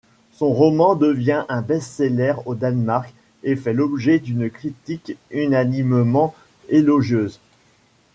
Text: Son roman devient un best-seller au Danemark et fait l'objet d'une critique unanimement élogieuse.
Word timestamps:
Son 0.31 0.49
roman 0.51 0.95
devient 0.95 1.45
un 1.47 1.61
best-seller 1.61 2.33
au 2.47 2.55
Danemark 2.55 3.13
et 3.43 3.55
fait 3.55 3.71
l'objet 3.71 4.17
d'une 4.17 4.49
critique 4.49 5.15
unanimement 5.29 6.33
élogieuse. 6.69 7.39